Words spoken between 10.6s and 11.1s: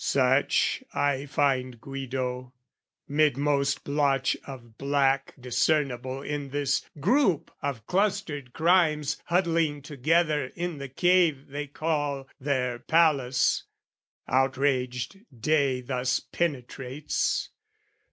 the